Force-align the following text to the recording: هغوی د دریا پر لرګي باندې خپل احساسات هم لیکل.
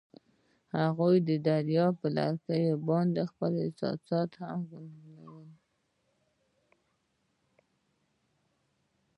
هغوی 0.79 1.15
د 1.27 1.29
دریا 1.47 1.85
پر 1.99 2.09
لرګي 2.17 2.61
باندې 2.87 3.21
خپل 3.31 3.51
احساسات 3.63 4.31
هم 4.41 4.61
لیکل. 4.71 5.39